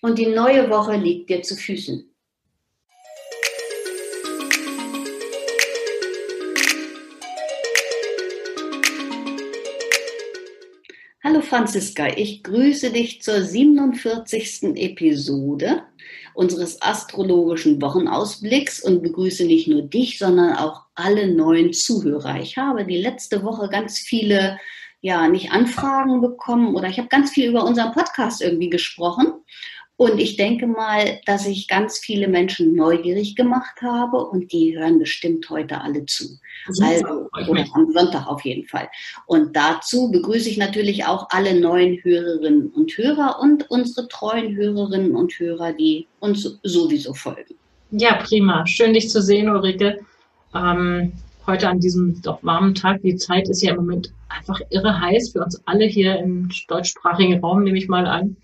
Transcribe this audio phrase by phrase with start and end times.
[0.00, 2.06] und die neue Woche liegt dir zu Füßen.
[11.22, 14.74] Hallo Franziska, ich grüße dich zur 47.
[14.74, 15.82] Episode
[16.32, 22.40] unseres astrologischen Wochenausblicks und begrüße nicht nur dich, sondern auch alle neuen Zuhörer.
[22.40, 24.58] Ich habe die letzte Woche ganz viele,
[25.02, 29.34] ja, nicht Anfragen bekommen oder ich habe ganz viel über unseren Podcast irgendwie gesprochen
[30.00, 34.98] und ich denke mal, dass ich ganz viele Menschen neugierig gemacht habe und die hören
[34.98, 36.38] bestimmt heute alle zu.
[36.80, 38.88] Also, oder am Sonntag auf jeden Fall.
[39.26, 45.14] Und dazu begrüße ich natürlich auch alle neuen Hörerinnen und Hörer und unsere treuen Hörerinnen
[45.14, 47.56] und Hörer, die uns sowieso folgen.
[47.90, 48.66] Ja, prima.
[48.66, 49.98] Schön, dich zu sehen, Ulrike.
[50.54, 51.12] Ähm,
[51.46, 53.02] heute an diesem doch warmen Tag.
[53.02, 57.40] Die Zeit ist ja im Moment einfach irre heiß für uns alle hier im deutschsprachigen
[57.40, 58.38] Raum, nehme ich mal an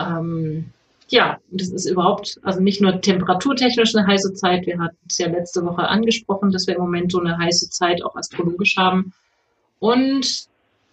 [0.00, 0.72] ähm,
[1.08, 4.66] ja, das ist überhaupt, also nicht nur temperaturtechnisch eine heiße Zeit.
[4.66, 8.02] Wir hatten es ja letzte Woche angesprochen, dass wir im Moment so eine heiße Zeit
[8.04, 9.12] auch astrologisch haben.
[9.80, 10.46] Und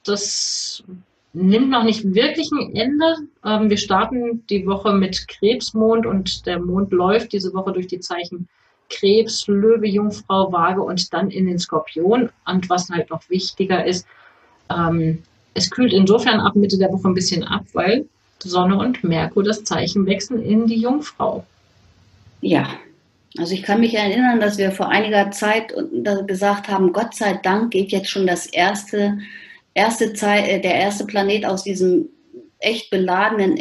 [0.04, 0.84] das
[1.34, 3.16] nimmt noch nicht wirklich ein Ende.
[3.46, 8.00] Ähm, wir starten die Woche mit Krebsmond und der Mond läuft diese Woche durch die
[8.00, 8.48] Zeichen
[8.90, 12.30] Krebs, Löwe, Jungfrau, Waage und dann in den Skorpion.
[12.46, 14.08] Und was halt noch wichtiger ist,
[14.70, 15.22] ähm,
[15.54, 18.08] es kühlt insofern ab Mitte der Woche ein bisschen ab, weil
[18.44, 21.46] Sonne und Merkur das Zeichen wechseln in die Jungfrau.
[22.42, 22.68] Ja,
[23.38, 25.74] also ich kann mich erinnern, dass wir vor einiger Zeit
[26.26, 29.20] gesagt haben, Gott sei Dank geht jetzt schon das erste,
[29.74, 32.10] erste Zeit, äh, der erste Planet aus diesem
[32.60, 33.60] echt beladenen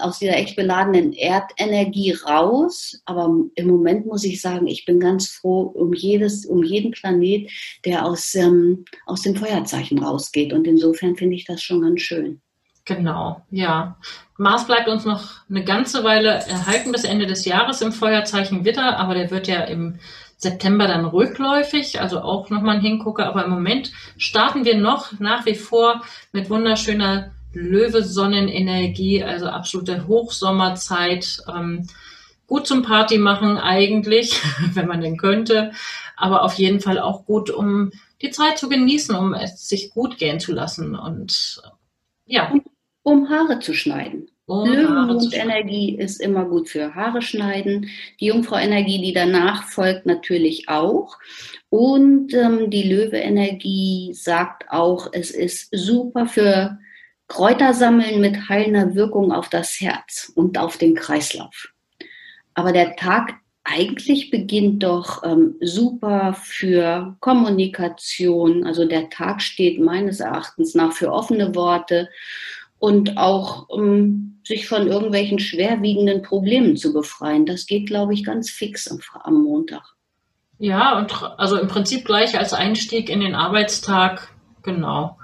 [0.00, 3.00] aus dieser echt beladenen Erdenergie raus.
[3.06, 7.50] Aber im Moment muss ich sagen, ich bin ganz froh um jedes, um jeden Planet,
[7.86, 10.52] der aus, ähm, aus dem Feuerzeichen rausgeht.
[10.52, 12.42] Und insofern finde ich das schon ganz schön.
[12.90, 13.96] Genau, ja.
[14.36, 18.98] Mars bleibt uns noch eine ganze Weile erhalten bis Ende des Jahres im Feuerzeichen Witter,
[18.98, 20.00] aber der wird ja im
[20.38, 23.26] September dann rückläufig, also auch nochmal ein Hingucker.
[23.26, 26.02] Aber im Moment starten wir noch nach wie vor
[26.32, 31.44] mit wunderschöner Löwesonnenenergie, also absolute Hochsommerzeit.
[31.48, 31.86] Ähm,
[32.48, 34.42] gut zum Party machen eigentlich,
[34.74, 35.70] wenn man denn könnte,
[36.16, 40.18] aber auf jeden Fall auch gut, um die Zeit zu genießen, um es sich gut
[40.18, 41.62] gehen zu lassen und
[42.26, 42.52] ja
[43.02, 44.30] um Haare zu schneiden.
[44.46, 47.88] Um Löwenmondenergie ist immer gut für Haare schneiden.
[48.18, 51.18] Die Jungfrau-Energie, die danach folgt, natürlich auch.
[51.68, 56.78] Und ähm, die Löwe-Energie sagt auch, es ist super für
[57.28, 61.68] Kräutersammeln mit heilender Wirkung auf das Herz und auf den Kreislauf.
[62.54, 68.64] Aber der Tag eigentlich beginnt doch ähm, super für Kommunikation.
[68.64, 72.08] Also der Tag steht meines Erachtens nach für offene Worte
[72.80, 77.46] und auch um sich von irgendwelchen schwerwiegenden Problemen zu befreien.
[77.46, 79.82] Das geht, glaube ich, ganz fix am, am Montag.
[80.58, 85.18] Ja, und also im Prinzip gleich als Einstieg in den Arbeitstag, genau.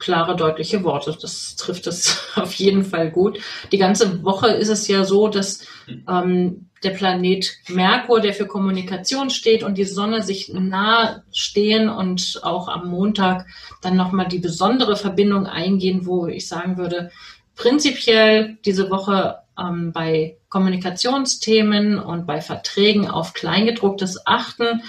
[0.00, 3.38] Klare, deutliche Worte, das trifft es auf jeden Fall gut.
[3.70, 5.64] Die ganze Woche ist es ja so, dass
[6.08, 12.40] ähm, der Planet Merkur, der für Kommunikation steht, und die Sonne sich nahe stehen und
[12.42, 13.46] auch am Montag
[13.82, 17.10] dann nochmal die besondere Verbindung eingehen, wo ich sagen würde,
[17.54, 24.82] prinzipiell diese Woche ähm, bei Kommunikationsthemen und bei Verträgen auf Kleingedrucktes achten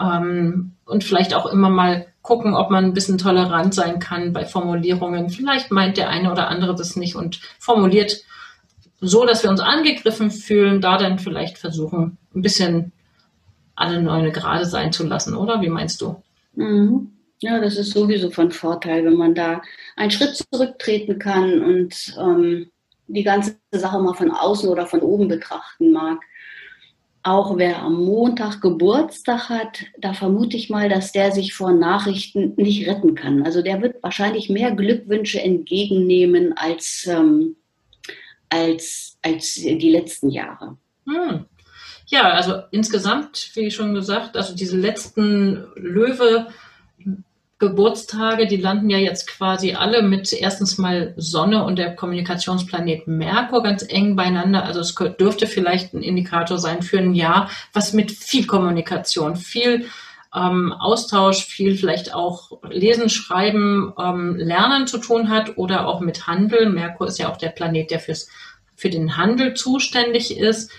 [0.00, 4.46] ähm, und vielleicht auch immer mal gucken, ob man ein bisschen tolerant sein kann bei
[4.46, 5.28] Formulierungen.
[5.28, 8.24] Vielleicht meint der eine oder andere das nicht und formuliert
[9.00, 12.92] so, dass wir uns angegriffen fühlen, da dann vielleicht versuchen, ein bisschen
[13.74, 15.60] alle neune gerade sein zu lassen, oder?
[15.60, 16.22] Wie meinst du?
[16.54, 17.10] Mhm.
[17.40, 19.62] Ja, das ist sowieso von Vorteil, wenn man da
[19.96, 22.70] einen Schritt zurücktreten kann und ähm,
[23.08, 26.20] die ganze Sache mal von außen oder von oben betrachten mag.
[27.24, 32.54] Auch wer am Montag Geburtstag hat, da vermute ich mal, dass der sich vor Nachrichten
[32.56, 33.42] nicht retten kann.
[33.44, 37.56] Also der wird wahrscheinlich mehr Glückwünsche entgegennehmen als ähm,
[38.52, 40.76] als, als die letzten Jahre.
[41.06, 41.46] Hm.
[42.06, 46.48] Ja, also insgesamt, wie schon gesagt, also diese letzten Löwe
[47.62, 53.62] Geburtstage, die landen ja jetzt quasi alle mit erstens mal Sonne und der Kommunikationsplanet Merkur
[53.62, 54.64] ganz eng beieinander.
[54.64, 59.86] Also es dürfte vielleicht ein Indikator sein für ein Jahr, was mit viel Kommunikation, viel
[60.34, 66.26] ähm, Austausch, viel vielleicht auch Lesen, Schreiben, ähm, Lernen zu tun hat oder auch mit
[66.26, 66.68] Handel.
[66.68, 68.28] Merkur ist ja auch der Planet, der fürs,
[68.74, 70.72] für den Handel zuständig ist.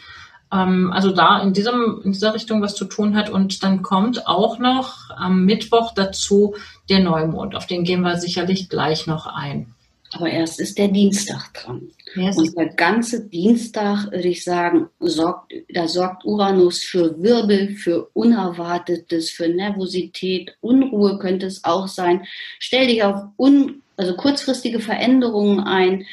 [0.53, 3.29] Ähm, also da in, diesem, in dieser Richtung was zu tun hat.
[3.29, 6.55] Und dann kommt auch noch am Mittwoch dazu
[6.89, 7.55] der Neumond.
[7.55, 9.73] Auf den gehen wir sicherlich gleich noch ein.
[10.15, 11.89] Aber erst ist der Dienstag dran.
[12.13, 12.37] Yes.
[12.37, 19.31] Und der ganze Dienstag, würde ich sagen, sorgt, da sorgt Uranus für Wirbel, für Unerwartetes,
[19.31, 22.25] für Nervosität, Unruhe könnte es auch sein.
[22.59, 26.05] Stell dich auf un, also kurzfristige Veränderungen ein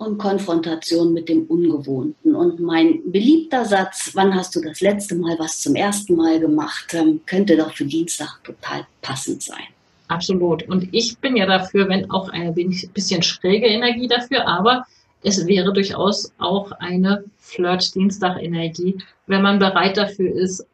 [0.00, 2.34] und Konfrontation mit dem Ungewohnten.
[2.34, 6.94] Und mein beliebter Satz, wann hast du das letzte Mal was zum ersten Mal gemacht,
[6.94, 9.68] ähm, könnte doch für Dienstag total passend sein.
[10.08, 10.66] Absolut.
[10.68, 14.86] Und ich bin ja dafür, wenn auch eine bisschen schräge Energie dafür, aber
[15.22, 20.64] es wäre durchaus auch eine Flirt-Dienstag-Energie, wenn man bereit dafür ist,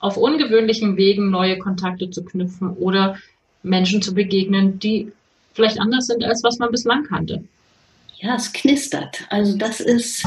[0.00, 3.16] auf ungewöhnlichen Wegen neue Kontakte zu knüpfen oder
[3.62, 5.12] Menschen zu begegnen, die
[5.54, 7.44] vielleicht anders sind, als was man bislang kannte.
[8.22, 9.26] Ja, es knistert.
[9.30, 10.24] Also das ist,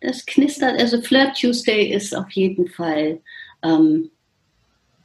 [0.00, 0.80] das knistert.
[0.80, 3.20] Also Flirt Tuesday ist auf jeden Fall
[3.62, 4.10] ähm,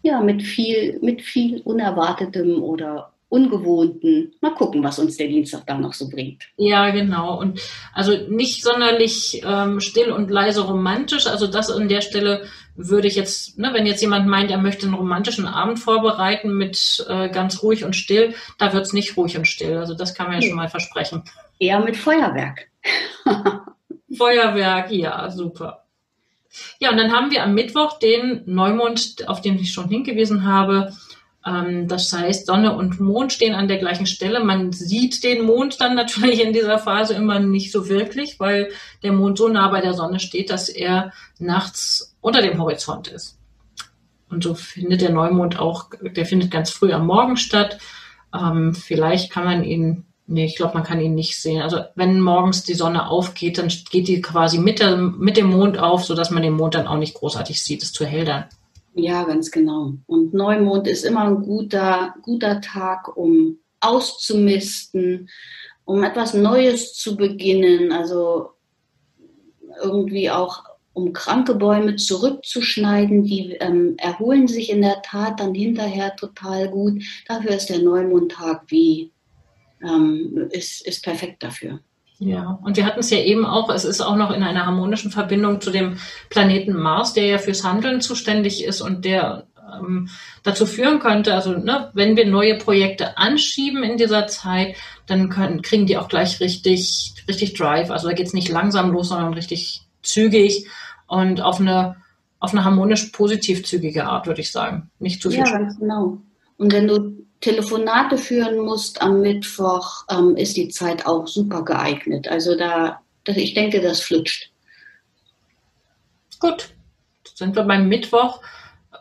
[0.03, 4.33] ja, mit viel, mit viel Unerwartetem oder Ungewohnten.
[4.41, 6.43] Mal gucken, was uns der Dienstag da noch so bringt.
[6.57, 7.39] Ja, genau.
[7.39, 7.61] Und
[7.93, 11.27] also nicht sonderlich ähm, still und leise romantisch.
[11.27, 12.45] Also das an der Stelle
[12.75, 17.05] würde ich jetzt, ne, wenn jetzt jemand meint, er möchte einen romantischen Abend vorbereiten mit
[17.07, 19.77] äh, ganz ruhig und still, da wird es nicht ruhig und still.
[19.77, 20.47] Also das kann man ja nee.
[20.47, 21.23] schon mal versprechen.
[21.59, 22.67] Eher mit Feuerwerk.
[24.17, 25.85] Feuerwerk, ja, super.
[26.79, 30.93] Ja, und dann haben wir am Mittwoch den Neumond, auf den ich schon hingewiesen habe.
[31.50, 34.44] Ähm, das heißt, Sonne und Mond stehen an der gleichen Stelle.
[34.44, 38.72] Man sieht den Mond dann natürlich in dieser Phase immer nicht so wirklich, weil
[39.04, 43.38] der Mond so nah bei der Sonne steht, dass er nachts unter dem Horizont ist.
[44.30, 47.80] Und so findet der Neumond auch, der findet ganz früh am Morgen statt.
[48.34, 51.63] Ähm, vielleicht kann man ihn Nee, ich glaube, man kann ihn nicht sehen.
[51.63, 55.80] Also wenn morgens die Sonne aufgeht, dann geht die quasi mit, der, mit dem Mond
[55.80, 57.81] auf, sodass man den Mond dann auch nicht großartig sieht.
[57.81, 58.46] ist zu hell dann.
[59.01, 59.94] Ja, ganz genau.
[60.07, 65.30] Und Neumond ist immer ein guter, guter Tag, um auszumisten,
[65.86, 67.92] um etwas Neues zu beginnen.
[67.94, 68.50] Also
[69.81, 70.63] irgendwie auch
[70.94, 77.01] um kranke Bäume zurückzuschneiden, die ähm, erholen sich in der Tat dann hinterher total gut.
[77.28, 79.13] Dafür ist der Neumondtag wie
[79.81, 81.80] ähm, ist, ist perfekt dafür.
[82.19, 85.10] Ja, und wir hatten es ja eben auch, es ist auch noch in einer harmonischen
[85.10, 85.98] Verbindung zu dem
[86.30, 90.10] Planeten Mars, der ja fürs Handeln zuständig ist und der ähm,
[90.44, 94.75] dazu führen könnte, also ne, wenn wir neue Projekte anschieben in dieser Zeit,
[95.06, 97.89] dann können, kriegen die auch gleich richtig, richtig Drive.
[97.89, 100.68] Also da geht es nicht langsam los, sondern richtig zügig
[101.07, 101.98] und auf eine,
[102.39, 104.89] auf eine harmonisch positiv zügige Art, würde ich sagen.
[105.00, 105.39] Nicht zu viel.
[105.39, 106.19] Ja, ganz genau.
[106.59, 112.27] Und wenn du Telefonate führen musst am Mittwoch, ähm, ist die Zeit auch super geeignet.
[112.27, 114.51] Also da, das, ich denke, das flutscht.
[116.39, 116.69] Gut,
[117.34, 118.41] sind wir beim Mittwoch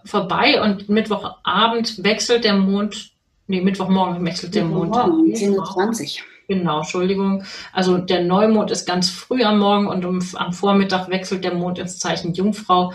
[0.04, 3.10] vorbei und Mittwochabend wechselt der Mond,
[3.48, 4.90] nee, Mittwochmorgen wechselt der Mond.
[4.90, 6.24] Morgen, 10.20 Uhr.
[6.46, 7.42] Genau, Entschuldigung.
[7.72, 11.78] Also der Neumond ist ganz früh am Morgen und um, am Vormittag wechselt der Mond
[11.80, 12.92] ins Zeichen Jungfrau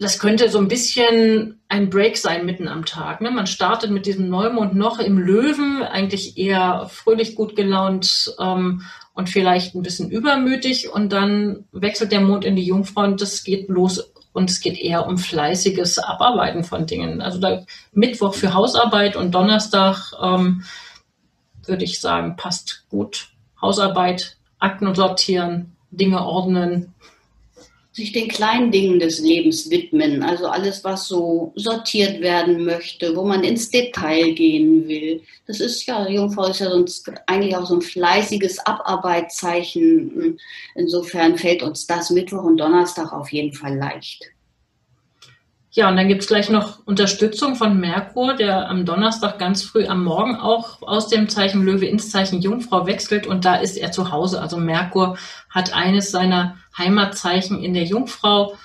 [0.00, 3.20] das könnte so ein bisschen ein Break sein mitten am Tag.
[3.20, 3.30] Ne?
[3.30, 9.28] Man startet mit diesem Neumond noch im Löwen, eigentlich eher fröhlich gut gelaunt ähm, und
[9.28, 13.68] vielleicht ein bisschen übermütig und dann wechselt der Mond in die Jungfrau und das geht
[13.68, 17.20] los und es geht eher um fleißiges Abarbeiten von Dingen.
[17.20, 20.64] Also da Mittwoch für Hausarbeit und Donnerstag ähm,
[21.66, 23.28] würde ich sagen, passt gut.
[23.60, 26.94] Hausarbeit, Akten sortieren, Dinge ordnen,
[28.00, 30.22] sich den kleinen Dingen des Lebens widmen.
[30.22, 35.22] Also alles, was so sortiert werden möchte, wo man ins Detail gehen will.
[35.46, 40.38] Das ist ja, Jungfrau ist ja sonst eigentlich auch so ein fleißiges Abarbeitzeichen.
[40.74, 44.30] Insofern fällt uns das Mittwoch und Donnerstag auf jeden Fall leicht.
[45.72, 50.02] Ja, und dann gibt's gleich noch Unterstützung von Merkur, der am Donnerstag ganz früh am
[50.02, 54.10] Morgen auch aus dem Zeichen Löwe ins Zeichen Jungfrau wechselt und da ist er zu
[54.10, 54.42] Hause.
[54.42, 55.16] Also Merkur
[55.48, 58.56] hat eines seiner Heimatzeichen in der Jungfrau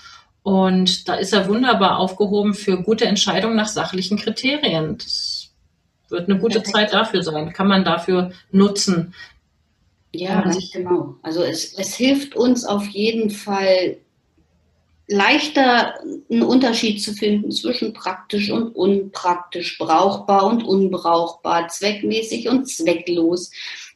[0.41, 4.97] und da ist er wunderbar aufgehoben für gute Entscheidungen nach sachlichen Kriterien.
[4.97, 5.51] Das
[6.09, 6.75] wird eine gute Perfekt.
[6.75, 9.13] Zeit dafür sein, kann man dafür nutzen.
[10.11, 11.15] Ja, ganz genau.
[11.21, 13.97] Also es, es hilft uns auf jeden Fall
[15.07, 15.95] leichter
[16.29, 23.51] einen Unterschied zu finden zwischen praktisch und unpraktisch, brauchbar und unbrauchbar, zweckmäßig und zwecklos.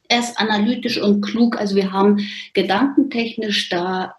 [0.08, 2.20] Er ist analytisch und klug, also wir haben
[2.54, 4.16] gedankentechnisch da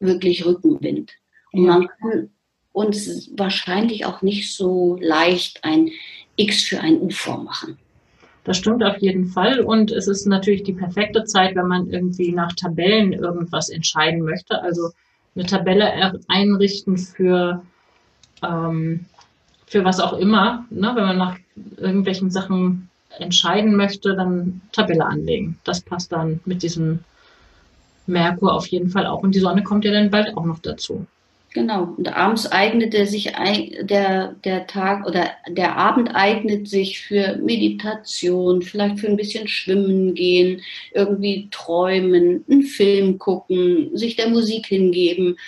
[0.00, 1.12] wirklich Rückenwind.
[1.52, 2.30] Und man kann
[2.72, 5.90] uns wahrscheinlich auch nicht so leicht ein
[6.36, 7.78] X für ein U vormachen.
[8.44, 9.60] Das stimmt auf jeden Fall.
[9.60, 14.62] Und es ist natürlich die perfekte Zeit, wenn man irgendwie nach Tabellen irgendwas entscheiden möchte.
[14.62, 14.90] Also
[15.34, 17.62] eine Tabelle einrichten für,
[18.42, 19.06] ähm,
[19.66, 20.66] für was auch immer.
[20.70, 20.92] Ne?
[20.94, 21.36] Wenn man nach
[21.76, 25.58] irgendwelchen Sachen entscheiden möchte, dann Tabelle anlegen.
[25.64, 27.00] Das passt dann mit diesem
[28.06, 29.22] Merkur auf jeden Fall auch.
[29.22, 31.06] Und die Sonne kommt ja dann bald auch noch dazu.
[31.54, 31.94] Genau.
[31.96, 33.32] Und abends eignet er sich
[33.80, 40.14] der, der Tag oder der Abend eignet sich für Meditation, vielleicht für ein bisschen Schwimmen
[40.14, 40.60] gehen,
[40.92, 45.38] irgendwie träumen, einen Film gucken, sich der Musik hingeben.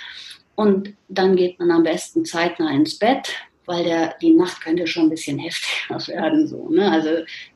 [0.55, 3.29] Und dann geht man am besten zeitnah ins Bett,
[3.67, 6.47] weil der, die Nacht könnte schon ein bisschen heftiger werden.
[6.47, 6.91] So, ne?
[6.91, 7.11] Also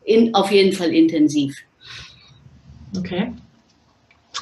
[0.04, 1.56] in, auf jeden Fall intensiv.
[2.96, 3.32] Okay.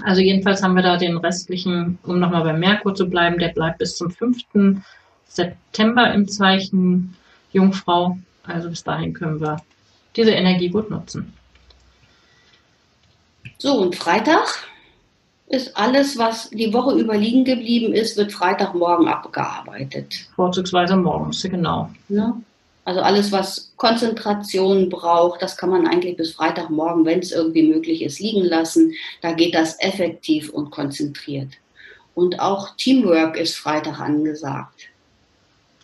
[0.05, 3.79] Also jedenfalls haben wir da den restlichen, um nochmal bei Merkur zu bleiben, der bleibt
[3.79, 4.39] bis zum 5.
[5.27, 7.15] September im Zeichen
[7.53, 8.19] Jungfrau.
[8.45, 9.59] Also bis dahin können wir
[10.17, 11.33] diese Energie gut nutzen.
[13.59, 14.47] So, und Freitag
[15.47, 20.27] ist alles, was die Woche über liegen geblieben ist, wird Freitagmorgen abgearbeitet.
[20.35, 21.91] Vorzugsweise morgens, genau.
[22.09, 22.35] Ja.
[22.85, 28.03] Also alles, was Konzentration braucht, das kann man eigentlich bis Freitagmorgen, wenn es irgendwie möglich
[28.03, 28.93] ist, liegen lassen.
[29.21, 31.51] Da geht das effektiv und konzentriert.
[32.15, 34.89] Und auch Teamwork ist Freitag angesagt.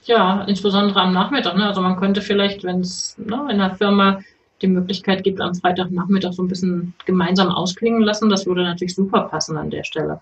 [0.05, 1.57] Ja, insbesondere am Nachmittag.
[1.57, 1.67] Ne?
[1.67, 4.21] Also man könnte vielleicht, wenn es ne, in der Firma
[4.61, 9.23] die Möglichkeit gibt, am Freitagnachmittag so ein bisschen gemeinsam ausklingen lassen, das würde natürlich super
[9.23, 10.21] passen an der Stelle.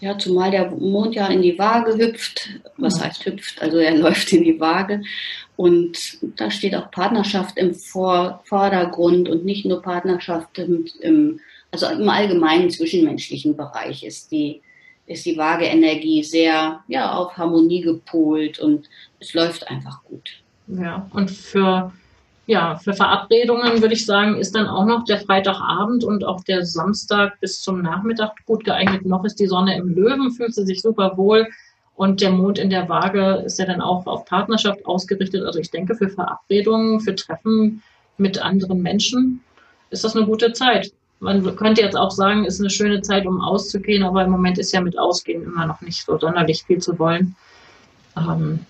[0.00, 2.48] Ja, zumal der Mond ja in die Waage hüpft.
[2.78, 3.60] Was heißt hüpft?
[3.60, 5.02] Also er läuft in die Waage.
[5.56, 11.40] Und da steht auch Partnerschaft im Vor Vordergrund und nicht nur Partnerschaft im, im,
[11.70, 14.62] also im allgemeinen zwischenmenschlichen Bereich ist die,
[15.06, 18.88] ist die Waage-Energie sehr ja, auf Harmonie gepolt und
[19.18, 20.40] es läuft einfach gut.
[20.66, 21.92] Ja, und für
[22.50, 26.66] ja, für Verabredungen würde ich sagen, ist dann auch noch der Freitagabend und auch der
[26.66, 29.06] Samstag bis zum Nachmittag gut geeignet.
[29.06, 31.46] Noch ist die Sonne im Löwen, fühlt sie sich super wohl.
[31.94, 35.44] Und der Mond in der Waage ist ja dann auch auf Partnerschaft ausgerichtet.
[35.44, 37.84] Also ich denke, für Verabredungen, für Treffen
[38.18, 39.44] mit anderen Menschen
[39.90, 40.92] ist das eine gute Zeit.
[41.20, 44.72] Man könnte jetzt auch sagen, ist eine schöne Zeit, um auszugehen, aber im Moment ist
[44.72, 47.36] ja mit Ausgehen immer noch nicht so sonderlich viel zu wollen.
[48.16, 48.66] Ähm,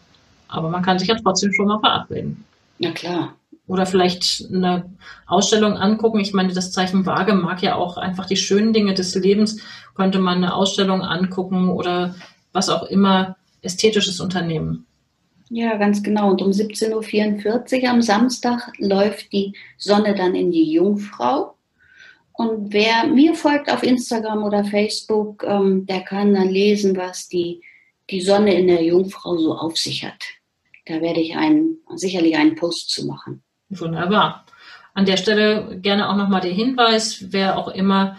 [0.49, 2.45] aber man kann sich ja trotzdem schon mal verabreden.
[2.79, 3.35] Na klar
[3.71, 4.91] oder vielleicht eine
[5.29, 6.19] Ausstellung angucken.
[6.19, 9.63] Ich meine, das Zeichen Waage mag ja auch einfach die schönen Dinge des Lebens.
[9.95, 12.17] Könnte man eine Ausstellung angucken oder
[12.53, 14.87] was auch immer ästhetisches Unternehmen.
[15.51, 16.31] Ja, ganz genau.
[16.31, 21.55] Und um 17.44 Uhr am Samstag läuft die Sonne dann in die Jungfrau.
[22.33, 27.63] Und wer mir folgt auf Instagram oder Facebook, ähm, der kann dann lesen, was die,
[28.11, 30.25] die Sonne in der Jungfrau so auf sich hat.
[30.87, 33.45] Da werde ich einen, sicherlich einen Post zu machen.
[33.71, 34.45] Wunderbar.
[34.95, 38.17] An der Stelle gerne auch nochmal der Hinweis, wer auch immer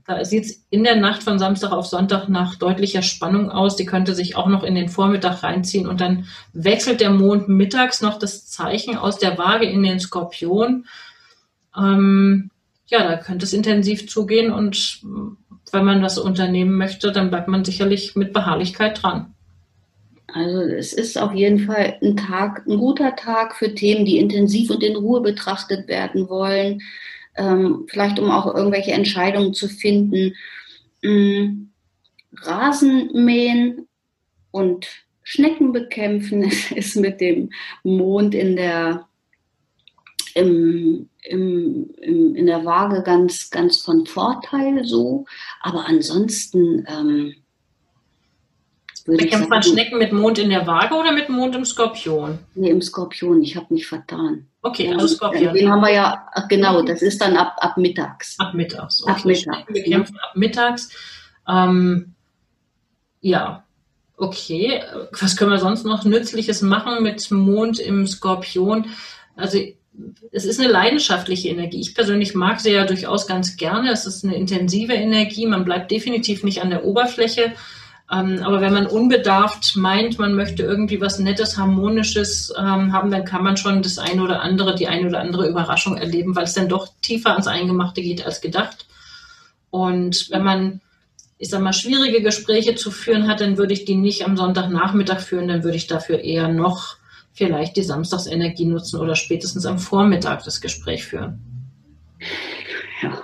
[0.07, 3.77] Da sieht es in der Nacht von Samstag auf Sonntag nach deutlicher Spannung aus.
[3.77, 8.03] Die könnte sich auch noch in den Vormittag reinziehen und dann wechselt der Mond mittags
[8.03, 10.85] noch das Zeichen aus der Waage in den Skorpion.
[11.77, 12.51] Ähm,
[12.87, 15.01] ja, da könnte es intensiv zugehen und
[15.73, 19.35] wenn man das unternehmen möchte, dann bleibt man sicherlich mit Beharrlichkeit dran.
[20.29, 24.71] Also es ist auf jeden Fall ein Tag, ein guter Tag für Themen, die intensiv
[24.71, 26.83] und in Ruhe betrachtet werden wollen.
[27.37, 30.35] Ähm, vielleicht um auch irgendwelche Entscheidungen zu finden.
[31.03, 31.71] Ähm,
[32.35, 33.89] Rasen mähen
[34.51, 34.87] und
[35.23, 36.43] Schnecken bekämpfen
[36.75, 37.51] ist mit dem
[37.83, 39.07] Mond in der
[40.37, 45.25] im, im, im, in der Waage ganz, ganz von Vorteil so.
[45.63, 47.35] Aber ansonsten ähm,
[49.07, 52.41] Bekämpft man Schnecken mit Mond in der Waage oder mit Mond im Skorpion?
[52.57, 53.41] Nee, im Skorpion.
[53.41, 54.49] Ich habe mich vertan.
[54.63, 55.55] Okay, also Skorpion.
[55.55, 58.37] Den haben wir ja, genau, das ist dann ab, ab mittags.
[58.41, 59.05] Ab mittags.
[59.05, 59.13] Okay.
[59.13, 59.73] Ab mittags.
[59.73, 60.91] Bekämpfen ab mittags.
[61.47, 62.15] Ähm,
[63.21, 63.65] ja,
[64.17, 64.83] okay.
[65.21, 68.87] Was können wir sonst noch Nützliches machen mit Mond im Skorpion?
[69.37, 69.61] Also
[70.33, 71.81] es ist eine leidenschaftliche Energie.
[71.81, 73.91] Ich persönlich mag sie ja durchaus ganz gerne.
[73.91, 75.47] Es ist eine intensive Energie.
[75.47, 77.53] Man bleibt definitiv nicht an der Oberfläche.
[78.13, 83.25] Ähm, aber wenn man unbedarft meint, man möchte irgendwie was Nettes, Harmonisches ähm, haben, dann
[83.25, 86.55] kann man schon das eine oder andere, die eine oder andere Überraschung erleben, weil es
[86.55, 88.87] dann doch tiefer ans Eingemachte geht als gedacht.
[89.71, 90.81] Und wenn man,
[91.39, 95.21] ich sag mal, schwierige Gespräche zu führen hat, dann würde ich die nicht am Sonntagnachmittag
[95.21, 96.99] führen, dann würde ich dafür eher noch
[97.37, 101.41] vielleicht die Samstagsenergie nutzen oder spätestens am Vormittag das Gespräch führen.
[103.03, 103.23] Ja,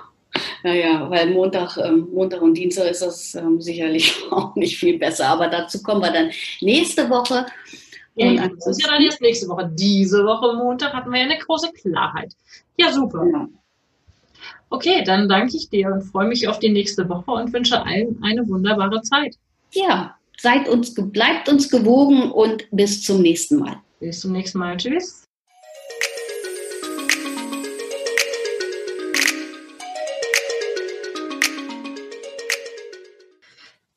[0.63, 5.27] naja, weil Montag, ähm, Montag und Dienstag ist das ähm, sicherlich auch nicht viel besser.
[5.27, 7.45] Aber dazu kommen wir dann nächste Woche.
[8.15, 9.71] Ja, das ist ja dann jetzt nächste Woche.
[9.73, 12.33] Diese Woche Montag hatten wir ja eine große Klarheit.
[12.77, 13.25] Ja, super.
[13.31, 13.47] Ja.
[14.69, 18.21] Okay, dann danke ich dir und freue mich auf die nächste Woche und wünsche allen
[18.23, 19.35] eine wunderbare Zeit.
[19.71, 23.77] Ja, seid uns, bleibt uns gewogen und bis zum nächsten Mal.
[24.03, 24.75] Bis zum nächsten Mal.
[24.75, 25.23] Tschüss.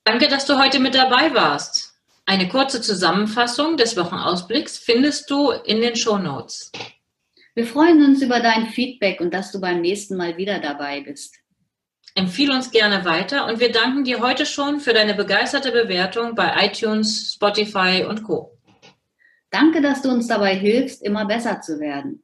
[0.04, 1.94] Danke, dass du heute mit dabei warst.
[2.24, 6.70] Eine kurze Zusammenfassung des Wochenausblicks findest du in den Show Notes.
[7.54, 11.34] Wir freuen uns über dein Feedback und dass du beim nächsten Mal wieder dabei bist.
[12.14, 16.64] Empfehle uns gerne weiter und wir danken dir heute schon für deine begeisterte Bewertung bei
[16.64, 18.55] iTunes, Spotify und Co.
[19.58, 22.22] Danke, dass du uns dabei hilfst, immer besser zu werden.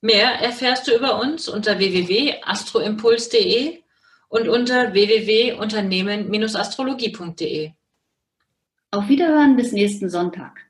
[0.00, 3.82] Mehr erfährst du über uns unter www.astroimpuls.de
[4.28, 7.72] und unter www.unternehmen-astrologie.de.
[8.90, 10.63] Auf Wiederhören bis nächsten Sonntag.